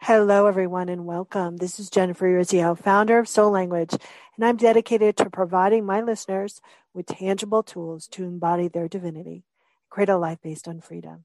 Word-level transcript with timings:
Hello, 0.00 0.46
everyone, 0.46 0.88
and 0.88 1.04
welcome. 1.04 1.56
This 1.56 1.78
is 1.80 1.90
Jennifer 1.90 2.26
Urezzio, 2.26 2.78
founder 2.78 3.18
of 3.18 3.28
Soul 3.28 3.50
Language, 3.50 3.92
and 4.36 4.44
I'm 4.44 4.56
dedicated 4.56 5.16
to 5.16 5.28
providing 5.28 5.84
my 5.84 6.00
listeners 6.00 6.62
with 6.94 7.06
tangible 7.06 7.62
tools 7.64 8.06
to 8.12 8.24
embody 8.24 8.68
their 8.68 8.88
divinity, 8.88 9.42
create 9.90 10.08
a 10.08 10.16
life 10.16 10.38
based 10.40 10.68
on 10.68 10.80
freedom. 10.80 11.24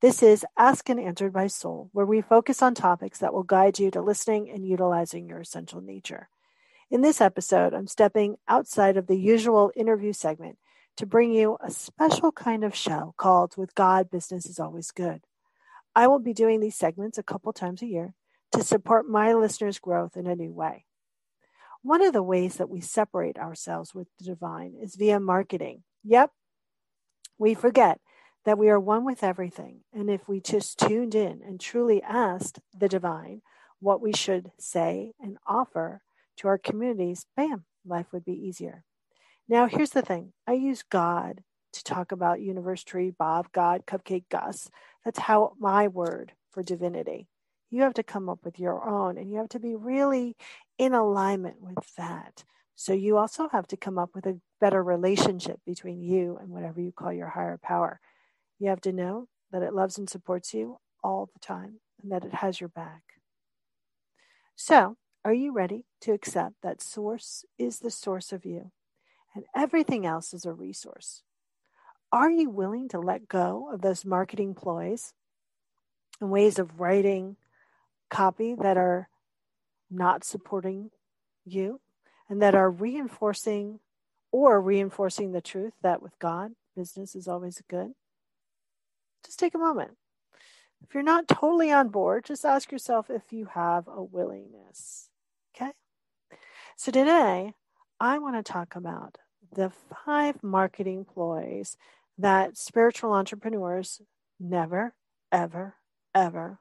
This 0.00 0.22
is 0.22 0.46
Ask 0.56 0.88
and 0.88 1.00
Answered 1.00 1.32
by 1.32 1.48
Soul, 1.48 1.90
where 1.92 2.06
we 2.06 2.22
focus 2.22 2.62
on 2.62 2.74
topics 2.74 3.18
that 3.18 3.34
will 3.34 3.42
guide 3.42 3.78
you 3.80 3.90
to 3.90 4.00
listening 4.00 4.48
and 4.48 4.66
utilizing 4.66 5.28
your 5.28 5.40
essential 5.40 5.82
nature. 5.82 6.28
In 6.90 7.02
this 7.02 7.20
episode, 7.20 7.74
I'm 7.74 7.88
stepping 7.88 8.36
outside 8.48 8.96
of 8.96 9.08
the 9.08 9.18
usual 9.18 9.72
interview 9.76 10.12
segment 10.14 10.58
to 10.96 11.06
bring 11.06 11.32
you 11.32 11.58
a 11.60 11.70
special 11.70 12.32
kind 12.32 12.64
of 12.64 12.74
show 12.74 13.14
called 13.18 13.56
With 13.58 13.74
God, 13.74 14.10
Business 14.10 14.46
is 14.46 14.60
Always 14.60 14.90
Good. 14.92 15.22
I 15.94 16.06
will 16.06 16.18
be 16.18 16.32
doing 16.32 16.60
these 16.60 16.76
segments 16.76 17.18
a 17.18 17.22
couple 17.22 17.52
times 17.52 17.82
a 17.82 17.86
year 17.86 18.14
to 18.52 18.62
support 18.62 19.08
my 19.08 19.34
listeners' 19.34 19.78
growth 19.78 20.16
in 20.16 20.26
a 20.26 20.36
new 20.36 20.52
way. 20.52 20.84
One 21.82 22.02
of 22.02 22.12
the 22.12 22.22
ways 22.22 22.56
that 22.56 22.70
we 22.70 22.80
separate 22.80 23.38
ourselves 23.38 23.94
with 23.94 24.08
the 24.18 24.24
divine 24.24 24.74
is 24.80 24.94
via 24.94 25.18
marketing. 25.18 25.82
Yep, 26.04 26.30
we 27.38 27.54
forget 27.54 28.00
that 28.44 28.58
we 28.58 28.68
are 28.68 28.80
one 28.80 29.04
with 29.04 29.22
everything. 29.22 29.80
And 29.92 30.10
if 30.10 30.28
we 30.28 30.40
just 30.40 30.78
tuned 30.78 31.14
in 31.14 31.40
and 31.44 31.60
truly 31.60 32.02
asked 32.02 32.60
the 32.76 32.88
divine 32.88 33.42
what 33.80 34.00
we 34.00 34.12
should 34.12 34.52
say 34.58 35.12
and 35.20 35.38
offer 35.46 36.02
to 36.38 36.48
our 36.48 36.58
communities, 36.58 37.26
bam, 37.36 37.64
life 37.84 38.06
would 38.12 38.24
be 38.24 38.32
easier. 38.32 38.84
Now, 39.48 39.66
here's 39.66 39.90
the 39.90 40.02
thing 40.02 40.32
I 40.46 40.52
use 40.52 40.82
God 40.82 41.42
to 41.72 41.84
talk 41.84 42.12
about 42.12 42.40
Universe 42.40 42.84
Tree, 42.84 43.10
Bob, 43.10 43.50
God, 43.52 43.82
Cupcake, 43.86 44.28
Gus. 44.30 44.70
That's 45.04 45.18
how 45.18 45.54
my 45.58 45.88
word 45.88 46.32
for 46.50 46.62
divinity. 46.62 47.28
You 47.70 47.82
have 47.82 47.94
to 47.94 48.02
come 48.02 48.28
up 48.28 48.40
with 48.44 48.58
your 48.58 48.86
own 48.86 49.16
and 49.16 49.30
you 49.30 49.38
have 49.38 49.48
to 49.50 49.58
be 49.58 49.74
really 49.74 50.36
in 50.78 50.92
alignment 50.92 51.60
with 51.60 51.94
that. 51.96 52.44
So 52.74 52.92
you 52.92 53.16
also 53.16 53.48
have 53.48 53.66
to 53.68 53.76
come 53.76 53.98
up 53.98 54.10
with 54.14 54.26
a 54.26 54.40
better 54.60 54.82
relationship 54.82 55.60
between 55.66 56.02
you 56.02 56.38
and 56.40 56.50
whatever 56.50 56.80
you 56.80 56.92
call 56.92 57.12
your 57.12 57.28
higher 57.28 57.58
power. 57.62 58.00
You 58.58 58.68
have 58.68 58.80
to 58.82 58.92
know 58.92 59.28
that 59.50 59.62
it 59.62 59.74
loves 59.74 59.98
and 59.98 60.08
supports 60.08 60.54
you 60.54 60.78
all 61.02 61.30
the 61.32 61.40
time 61.40 61.80
and 62.02 62.12
that 62.12 62.24
it 62.24 62.34
has 62.34 62.60
your 62.60 62.68
back. 62.68 63.02
So, 64.56 64.96
are 65.24 65.32
you 65.32 65.52
ready 65.52 65.84
to 66.00 66.12
accept 66.12 66.56
that 66.62 66.82
source 66.82 67.44
is 67.58 67.78
the 67.78 67.90
source 67.90 68.32
of 68.32 68.44
you 68.44 68.72
and 69.34 69.44
everything 69.54 70.04
else 70.04 70.34
is 70.34 70.44
a 70.44 70.52
resource? 70.52 71.22
Are 72.12 72.30
you 72.30 72.50
willing 72.50 72.88
to 72.90 73.00
let 73.00 73.26
go 73.26 73.70
of 73.72 73.80
those 73.80 74.04
marketing 74.04 74.54
ploys 74.54 75.14
and 76.20 76.30
ways 76.30 76.58
of 76.58 76.78
writing 76.78 77.36
copy 78.10 78.54
that 78.54 78.76
are 78.76 79.08
not 79.90 80.22
supporting 80.22 80.90
you 81.46 81.80
and 82.28 82.42
that 82.42 82.54
are 82.54 82.70
reinforcing 82.70 83.80
or 84.30 84.60
reinforcing 84.60 85.32
the 85.32 85.40
truth 85.40 85.72
that 85.82 86.02
with 86.02 86.18
God, 86.18 86.52
business 86.76 87.14
is 87.14 87.26
always 87.26 87.62
good? 87.68 87.92
Just 89.24 89.38
take 89.38 89.54
a 89.54 89.58
moment. 89.58 89.92
If 90.82 90.94
you're 90.94 91.02
not 91.02 91.28
totally 91.28 91.70
on 91.70 91.88
board, 91.88 92.24
just 92.26 92.44
ask 92.44 92.72
yourself 92.72 93.08
if 93.08 93.32
you 93.32 93.46
have 93.54 93.88
a 93.88 94.02
willingness. 94.02 95.08
Okay? 95.54 95.70
So 96.76 96.92
today, 96.92 97.54
I 98.00 98.18
want 98.18 98.36
to 98.36 98.52
talk 98.52 98.74
about 98.74 99.16
the 99.54 99.70
five 100.04 100.42
marketing 100.42 101.04
ploys 101.04 101.76
that 102.18 102.56
spiritual 102.56 103.12
entrepreneurs 103.12 104.00
never, 104.38 104.94
ever, 105.30 105.74
ever 106.14 106.58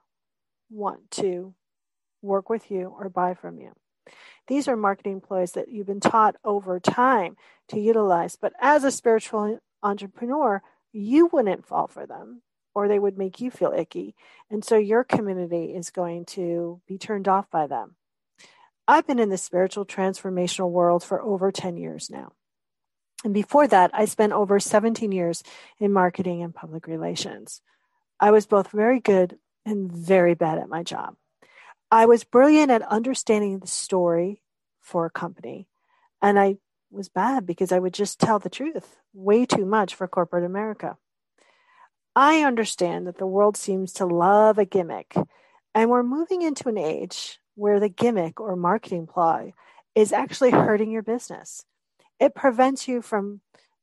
want 0.70 1.12
to 1.12 1.54
work 2.22 2.50
with 2.50 2.72
you 2.72 2.94
or 2.98 3.10
buy 3.10 3.34
from 3.34 3.60
you. 3.60 3.74
These 4.48 4.68
are 4.68 4.76
marketing 4.76 5.22
ploys 5.22 5.54
that 5.54 5.70
you've 5.70 5.88
been 5.88 6.00
taught 6.00 6.36
over 6.44 6.80
time 6.80 7.36
to 7.70 7.80
utilize, 7.80 8.36
but 8.36 8.54
as 8.60 8.84
a 8.84 8.92
spiritual 8.92 9.60
entrepreneur, 9.84 10.62
you 10.92 11.28
wouldn't 11.32 11.66
fall 11.66 11.88
for 11.88 12.06
them 12.06 12.42
or 12.74 12.88
they 12.88 13.00
would 13.00 13.18
make 13.18 13.42
you 13.42 13.52
feel 13.52 13.74
icky. 13.76 14.16
And 14.50 14.64
so 14.64 14.78
your 14.78 15.04
community 15.04 15.74
is 15.76 15.90
going 15.90 16.26
to 16.28 16.82
be 16.88 16.98
turned 16.98 17.28
off 17.28 17.50
by 17.50 17.68
them. 17.68 17.96
I've 18.88 19.08
been 19.08 19.20
in 19.20 19.30
the 19.30 19.38
spiritual 19.38 19.86
transformational 19.86 20.70
world 20.70 21.04
for 21.04 21.22
over 21.22 21.52
10 21.52 21.78
years 21.78 22.10
now. 22.10 22.34
And 23.24 23.34
before 23.34 23.68
that, 23.68 23.92
I 23.94 24.06
spent 24.06 24.34
over 24.34 24.60
17 24.60 25.12
years 25.12 25.44
in 25.80 25.94
marketing 25.94 26.42
and 26.42 26.54
public 26.54 26.88
relations. 26.88 27.62
I 28.20 28.32
was 28.32 28.46
both 28.46 28.72
very 28.72 29.00
good 29.00 29.38
and 29.66 29.92
very 29.92 30.34
bad 30.34 30.58
at 30.58 30.70
my 30.70 30.84
job. 30.84 31.16
I 31.92 32.06
was 32.06 32.24
brilliant 32.24 32.72
at 32.72 32.82
understanding 32.84 33.60
the 33.60 33.68
story 33.68 34.42
for 34.80 35.06
a 35.06 35.12
company, 35.12 35.68
and 36.22 36.40
I 36.40 36.58
was 36.90 37.10
bad 37.10 37.46
because 37.46 37.72
I 37.72 37.80
would 37.80 37.94
just 37.94 38.20
tell 38.20 38.40
the 38.40 38.50
truth 38.50 38.98
way 39.14 39.46
too 39.46 39.66
much 39.66 39.94
for 39.94 40.08
corporate 40.08 40.46
America. 40.46 40.98
I 42.16 42.44
understand 42.44 43.08
that 43.08 43.18
the 43.18 43.28
world 43.28 43.56
seems 43.56 43.94
to 43.94 44.06
love 44.06 44.58
a 44.58 44.66
gimmick, 44.66 45.16
and 45.76 45.90
we're 45.90 46.04
moving 46.04 46.42
into 46.42 46.70
an 46.70 46.78
age 46.78 47.40
where 47.56 47.80
the 47.80 47.90
gimmick 47.90 48.40
or 48.40 48.56
marketing 48.56 49.06
ploy 49.06 49.54
is 49.94 50.12
actually 50.12 50.52
hurting 50.52 50.92
your 50.92 51.04
business 51.04 51.66
it 52.22 52.36
prevents 52.36 52.88
you 52.88 53.02
from 53.02 53.42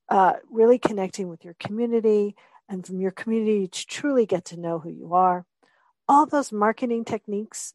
uh, 0.08 0.34
really 0.50 0.78
connecting 0.78 1.28
with 1.28 1.44
your 1.44 1.56
community 1.58 2.36
and 2.68 2.86
from 2.86 3.00
your 3.00 3.10
community 3.10 3.66
to 3.66 3.86
truly 3.86 4.24
get 4.24 4.44
to 4.46 4.56
know 4.56 4.78
who 4.78 4.90
you 4.90 5.12
are. 5.12 5.44
All 6.08 6.24
those 6.24 6.52
marketing 6.52 7.04
techniques 7.04 7.74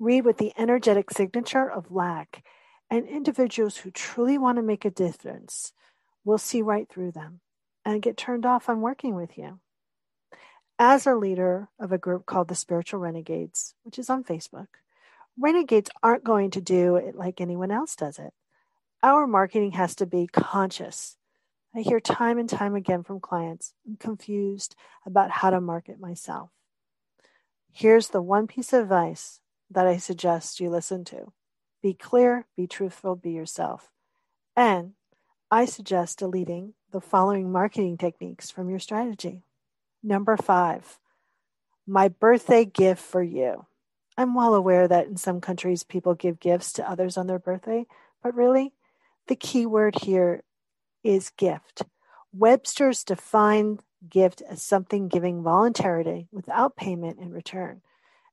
read 0.00 0.24
with 0.24 0.38
the 0.38 0.52
energetic 0.58 1.10
signature 1.10 1.70
of 1.70 1.92
lack, 1.92 2.42
and 2.90 3.06
individuals 3.06 3.78
who 3.78 3.90
truly 3.92 4.36
want 4.36 4.56
to 4.56 4.62
make 4.62 4.84
a 4.84 4.90
difference 4.90 5.72
will 6.24 6.38
see 6.38 6.60
right 6.60 6.88
through 6.88 7.12
them 7.12 7.40
and 7.84 8.02
get 8.02 8.16
turned 8.16 8.44
off 8.44 8.68
on 8.68 8.80
working 8.80 9.14
with 9.14 9.38
you. 9.38 9.60
As 10.76 11.06
a 11.06 11.14
leader 11.14 11.68
of 11.78 11.92
a 11.92 11.98
group 11.98 12.26
called 12.26 12.48
the 12.48 12.54
Spiritual 12.54 12.98
Renegades, 12.98 13.74
which 13.84 13.98
is 13.98 14.10
on 14.10 14.24
Facebook, 14.24 14.66
renegades 15.38 15.90
aren't 16.02 16.24
going 16.24 16.50
to 16.50 16.60
do 16.60 16.96
it 16.96 17.14
like 17.14 17.40
anyone 17.40 17.70
else 17.70 17.94
does 17.94 18.18
it. 18.18 18.32
Our 19.02 19.26
marketing 19.26 19.72
has 19.72 19.94
to 19.96 20.06
be 20.06 20.26
conscious. 20.26 21.16
I 21.74 21.80
hear 21.80 22.00
time 22.00 22.38
and 22.38 22.48
time 22.48 22.74
again 22.74 23.02
from 23.02 23.20
clients, 23.20 23.72
I'm 23.86 23.96
confused 23.96 24.76
about 25.06 25.30
how 25.30 25.50
to 25.50 25.60
market 25.60 25.98
myself. 25.98 26.50
Here's 27.72 28.08
the 28.08 28.20
one 28.20 28.46
piece 28.46 28.72
of 28.72 28.82
advice 28.82 29.40
that 29.70 29.86
I 29.86 29.96
suggest 29.96 30.60
you 30.60 30.68
listen 30.68 31.04
to 31.06 31.32
be 31.82 31.94
clear, 31.94 32.46
be 32.56 32.66
truthful, 32.66 33.16
be 33.16 33.30
yourself. 33.30 33.90
And 34.54 34.92
I 35.50 35.64
suggest 35.64 36.18
deleting 36.18 36.74
the 36.92 37.00
following 37.00 37.50
marketing 37.50 37.96
techniques 37.96 38.50
from 38.50 38.68
your 38.68 38.80
strategy. 38.80 39.44
Number 40.02 40.36
five, 40.36 40.98
my 41.86 42.08
birthday 42.08 42.66
gift 42.66 43.00
for 43.00 43.22
you. 43.22 43.64
I'm 44.18 44.34
well 44.34 44.54
aware 44.54 44.86
that 44.86 45.06
in 45.06 45.16
some 45.16 45.40
countries 45.40 45.84
people 45.84 46.14
give 46.14 46.38
gifts 46.38 46.74
to 46.74 46.90
others 46.90 47.16
on 47.16 47.26
their 47.26 47.38
birthday, 47.38 47.86
but 48.22 48.34
really, 48.34 48.74
the 49.28 49.36
key 49.36 49.66
word 49.66 49.96
here 50.02 50.42
is 51.02 51.30
gift. 51.36 51.82
Webster's 52.32 53.04
defined 53.04 53.82
gift 54.08 54.42
as 54.48 54.62
something 54.62 55.08
giving 55.08 55.42
voluntarily 55.42 56.28
without 56.32 56.76
payment 56.76 57.18
in 57.18 57.30
return, 57.30 57.82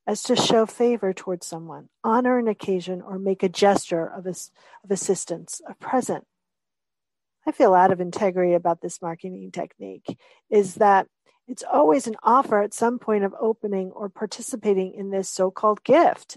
as 0.06 0.22
to 0.22 0.36
show 0.36 0.66
favor 0.66 1.12
towards 1.12 1.46
someone, 1.46 1.88
honor 2.02 2.38
an 2.38 2.48
occasion, 2.48 3.02
or 3.02 3.18
make 3.18 3.42
a 3.42 3.48
gesture 3.48 4.06
of, 4.06 4.26
of 4.26 4.90
assistance, 4.90 5.60
a 5.68 5.74
present. 5.74 6.24
I 7.46 7.52
feel 7.52 7.74
out 7.74 7.92
of 7.92 8.00
integrity 8.00 8.54
about 8.54 8.80
this 8.82 9.00
marketing 9.00 9.50
technique 9.52 10.18
is 10.50 10.76
that 10.76 11.06
it's 11.46 11.64
always 11.70 12.06
an 12.06 12.16
offer 12.22 12.60
at 12.60 12.74
some 12.74 12.98
point 12.98 13.24
of 13.24 13.34
opening 13.40 13.90
or 13.92 14.10
participating 14.10 14.92
in 14.92 15.10
this 15.10 15.30
so 15.30 15.50
called 15.50 15.82
gift. 15.82 16.36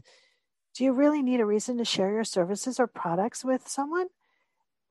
Do 0.74 0.86
you 0.86 0.94
really 0.94 1.21
need 1.21 1.42
a 1.42 1.45
reason 1.45 1.77
to 1.80 1.86
share 1.86 2.13
your 2.13 2.24
services 2.24 2.80
or 2.80 2.88
products 2.88 3.44
with 3.44 3.68
someone? 3.68 4.07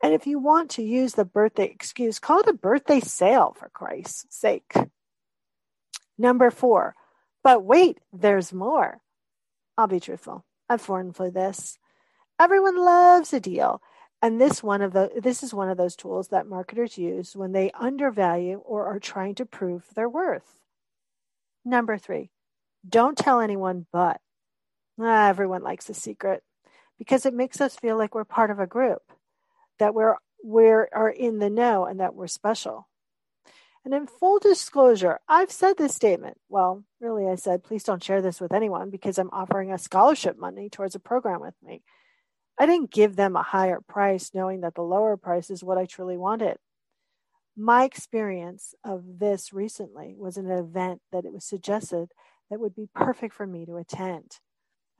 And 0.02 0.14
if 0.14 0.26
you 0.26 0.38
want 0.38 0.70
to 0.72 0.82
use 0.82 1.14
the 1.14 1.24
birthday 1.24 1.66
excuse, 1.66 2.18
call 2.18 2.40
it 2.40 2.48
a 2.48 2.54
birthday 2.54 3.00
sale 3.00 3.54
for 3.58 3.68
Christ's 3.68 4.26
sake. 4.30 4.72
Number 6.16 6.50
four, 6.50 6.94
but 7.42 7.64
wait, 7.64 7.98
there's 8.12 8.52
more. 8.52 9.00
I'll 9.76 9.86
be 9.86 10.00
truthful. 10.00 10.44
I've 10.68 10.80
fallen 10.80 11.12
for 11.12 11.30
this. 11.30 11.78
Everyone 12.38 12.76
loves 12.76 13.32
a 13.32 13.40
deal. 13.40 13.82
And 14.22 14.38
this 14.38 14.62
one 14.62 14.82
of 14.82 14.92
the 14.92 15.10
this 15.22 15.42
is 15.42 15.54
one 15.54 15.70
of 15.70 15.78
those 15.78 15.96
tools 15.96 16.28
that 16.28 16.46
marketers 16.46 16.98
use 16.98 17.34
when 17.34 17.52
they 17.52 17.70
undervalue 17.72 18.58
or 18.58 18.86
are 18.86 18.98
trying 18.98 19.34
to 19.36 19.46
prove 19.46 19.86
their 19.94 20.08
worth. 20.08 20.60
Number 21.64 21.96
three, 21.96 22.30
don't 22.86 23.16
tell 23.16 23.40
anyone 23.40 23.86
but. 23.92 24.20
Ah, 25.00 25.28
everyone 25.28 25.62
likes 25.62 25.88
a 25.88 25.94
secret 25.94 26.42
because 26.98 27.24
it 27.24 27.32
makes 27.32 27.62
us 27.62 27.76
feel 27.76 27.96
like 27.96 28.14
we're 28.14 28.24
part 28.24 28.50
of 28.50 28.58
a 28.58 28.66
group, 28.66 29.00
that 29.80 29.94
we're 29.94 30.16
we 30.42 30.68
are 30.68 31.10
in 31.10 31.38
the 31.38 31.50
know 31.50 31.84
and 31.84 32.00
that 32.00 32.14
we're 32.14 32.26
special. 32.26 32.88
And 33.84 33.94
in 33.94 34.06
full 34.06 34.38
disclosure, 34.38 35.18
I've 35.28 35.50
said 35.50 35.76
this 35.76 35.94
statement. 35.94 36.38
Well, 36.48 36.84
really, 37.00 37.26
I 37.26 37.34
said, 37.34 37.64
please 37.64 37.82
don't 37.82 38.02
share 38.02 38.22
this 38.22 38.40
with 38.40 38.52
anyone 38.52 38.90
because 38.90 39.18
I'm 39.18 39.30
offering 39.32 39.72
a 39.72 39.78
scholarship 39.78 40.38
money 40.38 40.68
towards 40.68 40.94
a 40.94 41.00
program 41.00 41.40
with 41.40 41.54
me. 41.62 41.82
I 42.58 42.66
didn't 42.66 42.92
give 42.92 43.16
them 43.16 43.36
a 43.36 43.42
higher 43.42 43.80
price 43.86 44.32
knowing 44.34 44.60
that 44.60 44.74
the 44.74 44.82
lower 44.82 45.16
price 45.16 45.50
is 45.50 45.64
what 45.64 45.78
I 45.78 45.86
truly 45.86 46.18
wanted. 46.18 46.58
My 47.56 47.84
experience 47.84 48.74
of 48.84 49.18
this 49.18 49.52
recently 49.52 50.14
was 50.16 50.36
an 50.36 50.50
event 50.50 51.00
that 51.10 51.24
it 51.24 51.32
was 51.32 51.44
suggested 51.44 52.12
that 52.50 52.60
would 52.60 52.74
be 52.74 52.88
perfect 52.94 53.34
for 53.34 53.46
me 53.46 53.64
to 53.64 53.76
attend. 53.76 54.38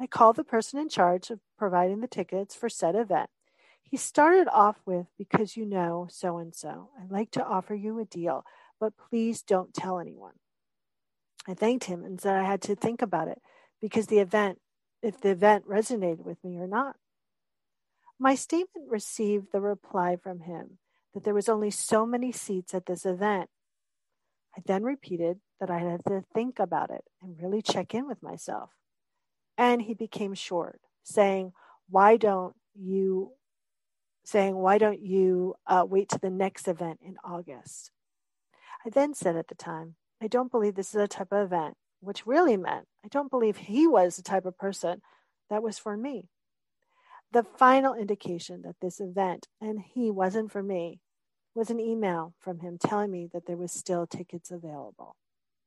I 0.00 0.06
called 0.06 0.36
the 0.36 0.44
person 0.44 0.80
in 0.80 0.88
charge 0.88 1.30
of 1.30 1.40
providing 1.58 2.00
the 2.00 2.08
tickets 2.08 2.54
for 2.54 2.70
said 2.70 2.94
event. 2.94 3.28
He 3.82 3.96
started 3.96 4.48
off 4.52 4.76
with, 4.86 5.06
Because 5.18 5.56
you 5.56 5.66
know 5.66 6.06
so 6.10 6.38
and 6.38 6.54
so, 6.54 6.90
I'd 7.00 7.10
like 7.10 7.30
to 7.32 7.44
offer 7.44 7.74
you 7.74 7.98
a 7.98 8.04
deal 8.04 8.44
but 8.80 8.94
please 8.96 9.42
don't 9.42 9.74
tell 9.74 10.00
anyone. 10.00 10.32
I 11.46 11.54
thanked 11.54 11.84
him 11.84 12.02
and 12.02 12.20
said 12.20 12.36
I 12.36 12.44
had 12.44 12.62
to 12.62 12.74
think 12.74 13.02
about 13.02 13.28
it 13.28 13.40
because 13.80 14.06
the 14.06 14.18
event, 14.18 14.58
if 15.02 15.20
the 15.20 15.30
event 15.30 15.68
resonated 15.68 16.24
with 16.24 16.42
me 16.42 16.56
or 16.56 16.66
not. 16.66 16.96
My 18.18 18.34
statement 18.34 18.90
received 18.90 19.48
the 19.52 19.60
reply 19.60 20.16
from 20.16 20.40
him 20.40 20.78
that 21.14 21.24
there 21.24 21.34
was 21.34 21.48
only 21.48 21.70
so 21.70 22.04
many 22.04 22.32
seats 22.32 22.74
at 22.74 22.86
this 22.86 23.06
event. 23.06 23.48
I 24.56 24.62
then 24.66 24.82
repeated 24.82 25.40
that 25.58 25.70
I 25.70 25.78
had 25.78 26.04
to 26.06 26.24
think 26.34 26.58
about 26.58 26.90
it 26.90 27.04
and 27.22 27.40
really 27.40 27.62
check 27.62 27.94
in 27.94 28.06
with 28.06 28.22
myself. 28.22 28.70
And 29.56 29.82
he 29.82 29.94
became 29.94 30.34
short, 30.34 30.80
saying, 31.02 31.52
Why 31.88 32.16
don't 32.16 32.54
you? 32.74 33.32
Saying, 34.30 34.54
Why 34.54 34.78
don't 34.78 35.00
you 35.00 35.56
uh, 35.66 35.84
wait 35.88 36.08
to 36.10 36.18
the 36.20 36.30
next 36.30 36.68
event 36.68 37.00
in 37.02 37.16
August? 37.24 37.90
I 38.86 38.88
then 38.88 39.12
said 39.12 39.34
at 39.34 39.48
the 39.48 39.56
time, 39.56 39.96
I 40.22 40.28
don't 40.28 40.52
believe 40.52 40.76
this 40.76 40.94
is 40.94 41.00
a 41.00 41.08
type 41.08 41.32
of 41.32 41.46
event, 41.46 41.74
which 41.98 42.28
really 42.28 42.56
meant 42.56 42.86
I 43.04 43.08
don't 43.08 43.28
believe 43.28 43.56
he 43.56 43.88
was 43.88 44.14
the 44.14 44.22
type 44.22 44.46
of 44.46 44.56
person 44.56 45.02
that 45.48 45.64
was 45.64 45.80
for 45.80 45.96
me. 45.96 46.28
The 47.32 47.42
final 47.42 47.92
indication 47.92 48.62
that 48.62 48.76
this 48.80 49.00
event 49.00 49.48
and 49.60 49.80
he 49.80 50.12
wasn't 50.12 50.52
for 50.52 50.62
me 50.62 51.00
was 51.56 51.68
an 51.68 51.80
email 51.80 52.32
from 52.38 52.60
him 52.60 52.78
telling 52.78 53.10
me 53.10 53.28
that 53.32 53.46
there 53.46 53.56
was 53.56 53.72
still 53.72 54.06
tickets 54.06 54.52
available. 54.52 55.16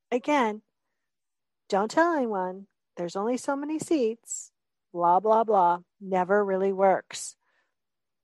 Again, 0.10 0.62
don't 1.68 1.92
tell 1.92 2.14
anyone, 2.16 2.68
there's 2.96 3.18
only 3.18 3.36
so 3.36 3.58
many 3.58 3.78
seats, 3.78 4.52
blah, 4.94 5.20
blah, 5.20 5.44
blah, 5.44 5.80
never 6.00 6.46
really 6.46 6.72
works. 6.72 7.36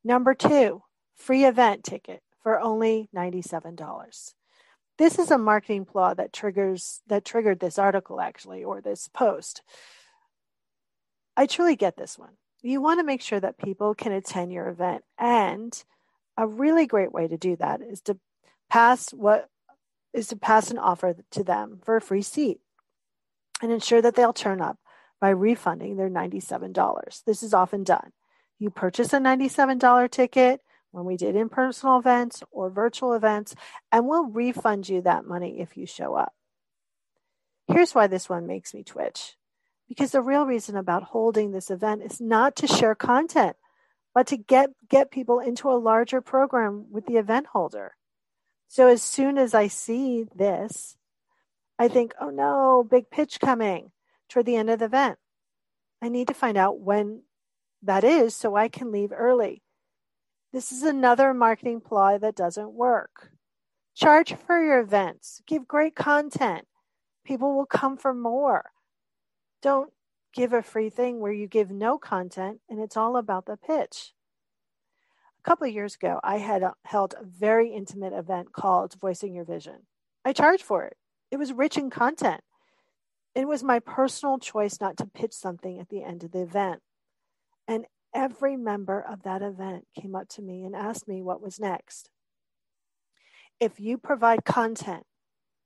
Number 0.10 0.34
two, 0.34 0.82
free 1.16 1.46
event 1.46 1.84
ticket 1.84 2.24
for 2.42 2.60
only 2.60 3.10
$97 3.16 4.34
this 5.00 5.18
is 5.18 5.32
a 5.32 5.38
marketing 5.38 5.86
flaw 5.86 6.14
that 6.14 6.34
triggers 6.34 7.02
that 7.08 7.24
triggered 7.24 7.62
this 7.62 7.80
article 7.80 8.20
actually 8.20 8.64
or 8.66 8.82
this 8.82 9.08
post. 9.08 9.64
I 11.38 11.46
truly 11.46 11.78
get 11.78 11.96
this 11.96 12.20
one. 12.20 12.34
You 12.62 12.82
want 12.82 13.00
to 13.00 13.06
make 13.06 13.22
sure 13.22 13.40
that 13.40 13.58
people 13.58 13.96
can 13.96 14.12
attend 14.12 14.52
your 14.52 14.68
event 14.68 15.04
and 15.18 15.82
a 16.36 16.46
really 16.46 16.86
great 16.86 17.14
way 17.14 17.30
to 17.30 17.38
do 17.38 17.56
that 17.56 17.82
is 17.82 18.02
to 18.02 18.18
pass 18.70 19.12
what 19.12 19.48
is 20.14 20.28
to 20.28 20.36
pass 20.36 20.70
an 20.70 20.78
offer 20.78 21.16
to 21.32 21.44
them 21.46 21.80
for 21.82 21.96
a 21.96 22.02
free 22.02 22.22
seat 22.22 22.60
and 23.62 23.72
ensure 23.72 24.02
that 24.02 24.16
they'll 24.16 24.34
turn 24.34 24.60
up 24.60 24.80
by 25.22 25.30
refunding 25.30 25.96
their 25.96 26.10
$97 26.10 27.24
this 27.24 27.42
is 27.42 27.54
often 27.54 27.84
done 27.84 28.12
you 28.60 28.70
purchase 28.70 29.14
a 29.14 29.18
$97 29.18 30.12
ticket 30.12 30.62
when 30.92 31.06
we 31.06 31.18
did 31.18 31.36
in 31.36 31.50
personal 31.50 31.98
events 31.98 32.44
or 32.52 32.70
virtual 32.70 33.14
events, 33.14 33.56
and 33.92 34.08
we'll 34.08 34.26
refund 34.26 34.90
you 34.90 35.02
that 35.02 35.26
money 35.26 35.60
if 35.60 35.78
you 35.78 35.86
show 35.86 36.16
up. 36.16 36.34
Here's 37.68 37.94
why 37.94 38.08
this 38.08 38.28
one 38.28 38.48
makes 38.48 38.74
me 38.74 38.84
twitch 38.84 39.36
because 39.88 40.12
the 40.12 40.22
real 40.22 40.46
reason 40.46 40.76
about 40.76 41.04
holding 41.04 41.52
this 41.52 41.72
event 41.72 42.04
is 42.04 42.22
not 42.22 42.56
to 42.58 42.68
share 42.68 42.96
content, 42.96 43.56
but 44.14 44.28
to 44.28 44.38
get, 44.38 44.70
get 44.88 45.12
people 45.12 45.40
into 45.40 45.70
a 45.70 45.78
larger 45.78 46.22
program 46.22 46.86
with 46.92 47.06
the 47.08 47.18
event 47.18 47.48
holder. 47.48 47.96
So 48.68 48.88
as 48.88 49.02
soon 49.02 49.38
as 49.38 49.56
I 49.56 49.68
see 49.68 50.26
this, 50.36 50.96
I 51.80 51.88
think, 51.88 52.14
oh 52.22 52.30
no, 52.30 52.86
big 52.88 53.10
pitch 53.10 53.40
coming 53.40 53.92
toward 54.30 54.46
the 54.46 54.58
end 54.58 54.70
of 54.70 54.80
the 54.80 54.86
event. 54.86 55.18
I 56.02 56.10
need 56.10 56.28
to 56.28 56.34
find 56.34 56.58
out 56.58 56.80
when 56.80 57.24
that 57.84 58.04
is 58.04 58.36
so 58.36 58.56
I 58.56 58.68
can 58.68 58.92
leave 58.92 59.12
early. 59.16 59.62
This 60.52 60.72
is 60.72 60.84
another 60.84 61.34
marketing 61.34 61.82
ploy 61.82 62.18
that 62.18 62.36
doesn't 62.36 62.74
work. 62.74 63.32
Charge 63.96 64.34
for 64.34 64.64
your 64.64 64.80
events, 64.80 65.42
give 65.46 65.68
great 65.68 65.96
content. 65.96 66.66
People 67.26 67.56
will 67.56 67.66
come 67.66 67.98
for 67.98 68.14
more. 68.14 68.72
Don't 69.62 69.92
give 70.34 70.54
a 70.54 70.64
free 70.64 70.90
thing 70.90 71.20
where 71.20 71.32
you 71.32 71.48
give 71.48 71.70
no 71.70 71.98
content 71.98 72.60
and 72.70 72.80
it's 72.80 72.98
all 72.98 73.18
about 73.18 73.46
the 73.46 73.58
pitch. 73.58 74.14
A 75.40 75.48
couple 75.48 75.68
years 75.68 75.96
ago, 75.96 76.20
I 76.24 76.38
had 76.38 76.64
uh, 76.64 76.74
held 76.84 77.14
a 77.14 77.24
very 77.24 77.72
intimate 77.72 78.14
event 78.14 78.52
called 78.52 78.96
Voicing 79.00 79.34
Your 79.34 79.46
Vision. 79.46 79.86
I 80.26 80.34
charged 80.34 80.64
for 80.64 80.86
it. 80.86 80.98
It 81.32 81.38
was 81.38 81.54
rich 81.54 81.78
in 81.78 81.90
content. 81.90 82.42
It 83.36 83.48
was 83.48 83.64
my 83.64 83.80
personal 83.80 84.38
choice 84.38 84.82
not 84.82 84.98
to 84.98 85.06
pitch 85.06 85.34
something 85.34 85.80
at 85.80 85.90
the 85.90 86.04
end 86.04 86.24
of 86.24 86.32
the 86.32 86.42
event. 86.42 86.82
And 87.70 87.86
every 88.16 88.58
member 88.58 89.00
of 89.00 89.22
that 89.24 89.44
event 89.44 89.86
came 89.96 90.16
up 90.16 90.28
to 90.30 90.42
me 90.42 90.64
and 90.64 90.76
asked 90.76 91.08
me 91.08 91.22
what 91.22 91.40
was 91.40 91.60
next. 91.60 92.10
If 93.60 93.80
you 93.80 94.00
provide 94.00 94.44
content 94.44 95.04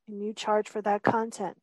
and 0.09 0.21
you 0.21 0.33
charge 0.33 0.67
for 0.67 0.81
that 0.81 1.01
content, 1.01 1.55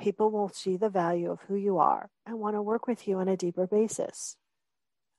people 0.00 0.32
will 0.32 0.48
see 0.48 0.76
the 0.76 0.88
value 0.88 1.30
of 1.30 1.42
who 1.42 1.54
you 1.54 1.78
are 1.78 2.10
and 2.26 2.40
want 2.40 2.56
to 2.56 2.62
work 2.62 2.88
with 2.88 3.06
you 3.06 3.18
on 3.18 3.28
a 3.28 3.36
deeper 3.36 3.68
basis. 3.68 4.36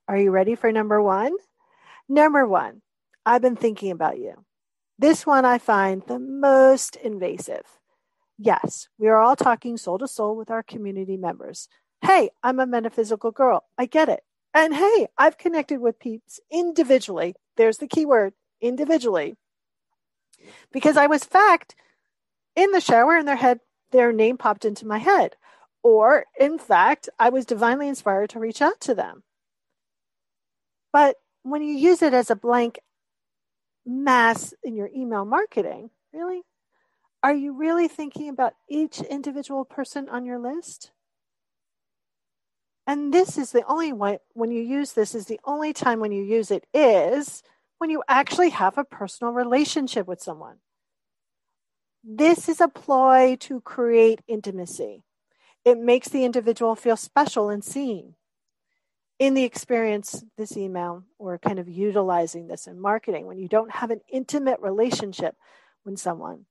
Are 0.06 0.18
you 0.18 0.30
ready 0.30 0.54
for 0.56 0.70
number 0.70 1.00
one? 1.00 1.32
Number 2.06 2.46
one, 2.46 2.82
I've 3.24 3.40
been 3.40 3.56
thinking 3.56 3.92
about 3.92 4.18
you. 4.18 4.44
This 4.98 5.24
one 5.24 5.46
I 5.46 5.56
find 5.56 6.02
the 6.06 6.18
most 6.18 6.96
invasive. 6.96 7.78
Yes, 8.36 8.88
we 8.98 9.08
are 9.08 9.20
all 9.20 9.36
talking 9.36 9.78
soul 9.78 9.96
to 9.98 10.08
soul 10.08 10.36
with 10.36 10.50
our 10.50 10.62
community 10.62 11.16
members, 11.16 11.66
Hey, 12.02 12.30
I'm 12.42 12.60
a 12.60 12.66
metaphysical 12.66 13.30
girl. 13.30 13.64
I 13.78 13.86
get 13.86 14.08
it. 14.08 14.22
And 14.54 14.74
hey, 14.74 15.08
I've 15.16 15.38
connected 15.38 15.80
with 15.80 16.00
peeps 16.00 16.40
individually. 16.50 17.34
There's 17.56 17.78
the 17.78 17.86
key 17.86 18.04
word 18.04 18.34
individually. 18.60 19.36
Because 20.72 20.96
I 20.96 21.06
was 21.06 21.24
fact 21.24 21.74
in 22.56 22.72
the 22.72 22.80
shower 22.80 23.16
and 23.16 23.28
their 23.28 23.36
head 23.36 23.60
their 23.92 24.12
name 24.12 24.36
popped 24.36 24.64
into 24.64 24.86
my 24.86 24.98
head. 24.98 25.36
Or 25.82 26.26
in 26.38 26.58
fact, 26.58 27.08
I 27.18 27.30
was 27.30 27.46
divinely 27.46 27.88
inspired 27.88 28.30
to 28.30 28.40
reach 28.40 28.62
out 28.62 28.80
to 28.82 28.94
them. 28.94 29.22
But 30.92 31.16
when 31.42 31.62
you 31.62 31.74
use 31.74 32.02
it 32.02 32.14
as 32.14 32.30
a 32.30 32.36
blank 32.36 32.80
mass 33.86 34.52
in 34.62 34.76
your 34.76 34.90
email 34.94 35.24
marketing, 35.24 35.90
really? 36.12 36.42
Are 37.22 37.34
you 37.34 37.52
really 37.52 37.88
thinking 37.88 38.28
about 38.28 38.54
each 38.68 39.00
individual 39.00 39.64
person 39.64 40.08
on 40.08 40.24
your 40.24 40.38
list? 40.38 40.90
And 42.86 43.12
this 43.12 43.38
is 43.38 43.52
the 43.52 43.64
only 43.66 43.92
way, 43.92 44.18
when 44.32 44.50
you 44.50 44.62
use 44.62 44.92
this, 44.92 45.14
is 45.14 45.26
the 45.26 45.40
only 45.44 45.72
time 45.72 46.00
when 46.00 46.12
you 46.12 46.24
use 46.24 46.50
it 46.50 46.66
is 46.74 47.42
when 47.78 47.90
you 47.90 48.02
actually 48.08 48.50
have 48.50 48.78
a 48.78 48.84
personal 48.84 49.32
relationship 49.32 50.06
with 50.06 50.20
someone. 50.20 50.56
This 52.02 52.48
is 52.48 52.60
a 52.60 52.68
ploy 52.68 53.36
to 53.40 53.60
create 53.60 54.20
intimacy. 54.26 55.04
It 55.64 55.78
makes 55.78 56.08
the 56.08 56.24
individual 56.24 56.74
feel 56.74 56.96
special 56.96 57.50
and 57.50 57.62
seen. 57.62 58.14
In 59.18 59.34
the 59.34 59.44
experience, 59.44 60.24
this 60.38 60.56
email, 60.56 61.04
or 61.18 61.38
kind 61.38 61.58
of 61.58 61.68
utilizing 61.68 62.48
this 62.48 62.66
in 62.66 62.80
marketing, 62.80 63.26
when 63.26 63.38
you 63.38 63.48
don't 63.48 63.70
have 63.70 63.90
an 63.90 64.00
intimate 64.10 64.60
relationship 64.60 65.36
with 65.84 65.98
someone, 65.98 66.46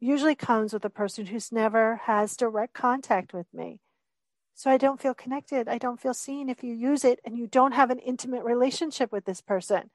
usually 0.00 0.34
comes 0.34 0.72
with 0.72 0.84
a 0.84 0.90
person 0.90 1.26
who's 1.26 1.50
never 1.50 1.96
has 2.04 2.36
direct 2.36 2.74
contact 2.74 3.32
with 3.32 3.46
me 3.54 3.80
so 4.60 4.70
I 4.70 4.76
don't 4.76 5.00
feel 5.00 5.14
connected. 5.14 5.68
I 5.68 5.78
don't 5.78 5.98
feel 5.98 6.12
seen 6.12 6.50
if 6.50 6.62
you 6.62 6.74
use 6.74 7.02
it 7.02 7.18
and 7.24 7.34
you 7.34 7.46
don't 7.46 7.72
have 7.72 7.88
an 7.88 7.98
intimate 7.98 8.44
relationship 8.44 9.10
with 9.10 9.24
this 9.24 9.40
person. 9.40 9.88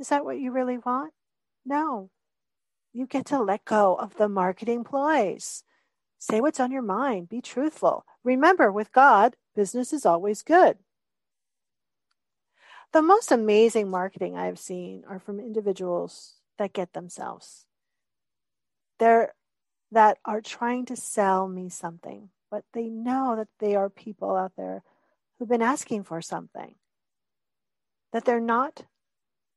Is 0.00 0.08
that 0.08 0.24
what 0.24 0.40
you 0.40 0.50
really 0.50 0.78
want? 0.78 1.12
No. 1.64 2.10
you 2.92 3.06
get 3.06 3.26
to 3.26 3.40
let 3.40 3.64
go 3.64 3.94
of 3.94 4.16
the 4.16 4.28
marketing 4.28 4.82
ploys. 4.82 5.62
Say 6.18 6.40
what's 6.40 6.58
on 6.58 6.72
your 6.72 6.82
mind. 6.82 7.28
Be 7.28 7.40
truthful. 7.40 8.04
Remember, 8.24 8.72
with 8.72 8.90
God, 8.90 9.36
business 9.54 9.92
is 9.92 10.04
always 10.04 10.42
good. 10.42 10.78
The 12.92 13.02
most 13.02 13.30
amazing 13.30 13.88
marketing 13.88 14.36
I 14.36 14.46
have 14.46 14.58
seen 14.58 15.04
are 15.08 15.20
from 15.20 15.38
individuals 15.38 16.34
that 16.58 16.72
get 16.72 16.92
themselves. 16.92 17.66
They're 18.98 19.32
that 19.92 20.18
are 20.24 20.40
trying 20.40 20.86
to 20.86 20.96
sell 20.96 21.46
me 21.46 21.68
something, 21.68 22.30
but 22.50 22.64
they 22.72 22.88
know 22.88 23.36
that 23.36 23.48
they 23.58 23.76
are 23.76 23.88
people 23.88 24.36
out 24.36 24.52
there 24.56 24.82
who've 25.38 25.48
been 25.48 25.62
asking 25.62 26.04
for 26.04 26.20
something. 26.20 26.74
That 28.12 28.24
they're 28.24 28.40
not 28.40 28.84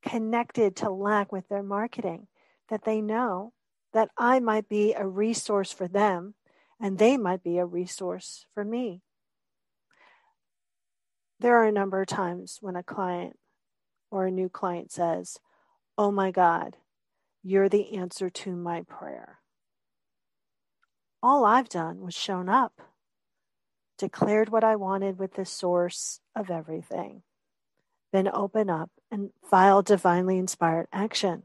connected 0.03 0.75
to 0.77 0.89
lack 0.89 1.31
with 1.31 1.47
their 1.49 1.63
marketing, 1.63 2.27
that 2.69 2.83
they 2.83 3.01
know 3.01 3.53
that 3.93 4.09
I 4.17 4.39
might 4.39 4.67
be 4.67 4.93
a 4.93 5.07
resource 5.07 5.71
for 5.71 5.87
them 5.87 6.35
and 6.79 6.97
they 6.97 7.17
might 7.17 7.43
be 7.43 7.57
a 7.57 7.65
resource 7.65 8.45
for 8.53 8.65
me. 8.65 9.01
There 11.39 11.57
are 11.57 11.67
a 11.67 11.71
number 11.71 12.01
of 12.01 12.07
times 12.07 12.57
when 12.61 12.75
a 12.75 12.83
client 12.83 13.37
or 14.11 14.25
a 14.25 14.31
new 14.31 14.49
client 14.49 14.91
says, 14.91 15.37
Oh 15.97 16.11
my 16.11 16.31
God, 16.31 16.77
you're 17.43 17.69
the 17.69 17.95
answer 17.97 18.29
to 18.29 18.55
my 18.55 18.81
prayer. 18.81 19.39
All 21.23 21.45
I've 21.45 21.69
done 21.69 22.01
was 22.01 22.13
shown 22.13 22.49
up, 22.49 22.81
declared 23.97 24.49
what 24.49 24.65
I 24.65 24.75
wanted 24.75 25.17
with 25.17 25.35
the 25.35 25.45
source 25.45 26.19
of 26.35 26.51
everything, 26.51 27.23
then 28.11 28.27
open 28.27 28.69
up 28.69 28.91
and 29.09 29.29
file 29.41 29.81
divinely 29.81 30.37
inspired 30.37 30.87
action. 30.91 31.43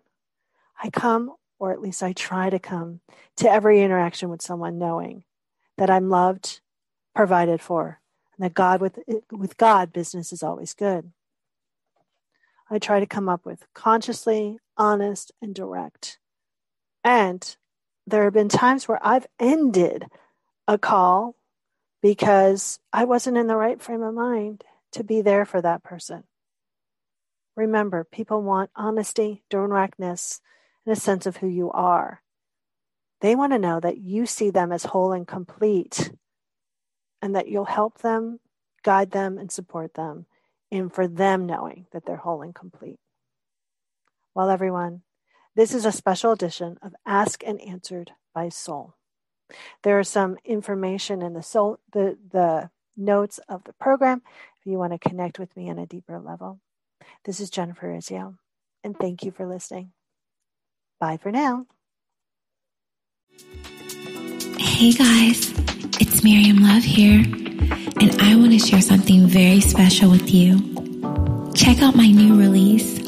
I 0.82 0.90
come, 0.90 1.32
or 1.61 1.70
at 1.70 1.80
least 1.80 2.02
I 2.02 2.12
try 2.12 2.50
to 2.50 2.58
come, 2.58 3.02
to 3.37 3.49
every 3.49 3.80
interaction 3.80 4.30
with 4.30 4.42
someone 4.42 4.78
knowing 4.78 5.23
that 5.76 5.90
I'm 5.90 6.11
loved, 6.11 6.61
provided 7.14 7.61
for, 7.61 8.00
and 8.37 8.44
that 8.44 8.54
God 8.54 8.80
with 8.80 8.99
with 9.30 9.56
God 9.58 9.92
business 9.92 10.32
is 10.32 10.42
always 10.42 10.75
good. 10.75 11.12
I 12.68 12.80
try 12.80 12.99
to 12.99 13.06
come 13.06 13.28
up 13.28 13.47
with 13.47 13.64
consciously, 13.75 14.58
honest, 14.76 15.30
and 15.40 15.54
direct. 15.54 16.18
And 17.04 17.56
there 18.10 18.24
have 18.24 18.32
been 18.32 18.48
times 18.48 18.88
where 18.88 19.00
I've 19.02 19.26
ended 19.38 20.06
a 20.66 20.78
call 20.78 21.34
because 22.02 22.78
I 22.92 23.04
wasn't 23.04 23.36
in 23.36 23.46
the 23.46 23.56
right 23.56 23.80
frame 23.80 24.02
of 24.02 24.14
mind 24.14 24.64
to 24.92 25.04
be 25.04 25.20
there 25.20 25.44
for 25.44 25.60
that 25.60 25.82
person. 25.82 26.24
Remember, 27.56 28.04
people 28.04 28.42
want 28.42 28.70
honesty, 28.76 29.42
directness, 29.50 30.40
and 30.86 30.96
a 30.96 31.00
sense 31.00 31.26
of 31.26 31.38
who 31.38 31.48
you 31.48 31.70
are. 31.72 32.22
They 33.20 33.34
want 33.34 33.52
to 33.52 33.58
know 33.58 33.80
that 33.80 33.98
you 33.98 34.26
see 34.26 34.50
them 34.50 34.70
as 34.70 34.84
whole 34.84 35.12
and 35.12 35.26
complete 35.26 36.12
and 37.20 37.34
that 37.34 37.48
you'll 37.48 37.64
help 37.64 37.98
them, 37.98 38.38
guide 38.84 39.10
them, 39.10 39.38
and 39.38 39.50
support 39.50 39.94
them 39.94 40.26
in 40.70 40.88
for 40.88 41.08
them 41.08 41.46
knowing 41.46 41.86
that 41.92 42.06
they're 42.06 42.16
whole 42.16 42.42
and 42.42 42.54
complete. 42.54 43.00
Well, 44.34 44.50
everyone, 44.50 45.02
this 45.58 45.74
is 45.74 45.84
a 45.84 45.90
special 45.90 46.30
edition 46.30 46.78
of 46.82 46.94
Ask 47.04 47.42
and 47.44 47.60
Answered 47.60 48.12
by 48.32 48.48
Soul. 48.48 48.94
There 49.82 49.98
is 49.98 50.08
some 50.08 50.36
information 50.44 51.20
in 51.20 51.32
the 51.32 51.42
soul, 51.42 51.80
the, 51.92 52.16
the 52.30 52.70
notes 52.96 53.40
of 53.48 53.64
the 53.64 53.72
program 53.72 54.22
if 54.60 54.66
you 54.70 54.78
want 54.78 54.92
to 54.92 55.08
connect 55.08 55.36
with 55.36 55.56
me 55.56 55.68
on 55.68 55.80
a 55.80 55.84
deeper 55.84 56.20
level. 56.20 56.60
This 57.24 57.40
is 57.40 57.50
Jennifer 57.50 57.88
Urezzio, 57.88 58.36
and 58.84 58.96
thank 58.96 59.24
you 59.24 59.32
for 59.32 59.46
listening. 59.46 59.90
Bye 61.00 61.16
for 61.16 61.32
now. 61.32 61.66
Hey 64.60 64.92
guys, 64.92 65.52
it's 65.98 66.22
Miriam 66.22 66.58
Love 66.58 66.84
here, 66.84 67.24
and 68.00 68.22
I 68.22 68.36
want 68.36 68.52
to 68.52 68.60
share 68.60 68.80
something 68.80 69.26
very 69.26 69.60
special 69.60 70.08
with 70.08 70.32
you. 70.32 70.60
Check 71.56 71.82
out 71.82 71.96
my 71.96 72.06
new 72.06 72.38
release, 72.38 73.07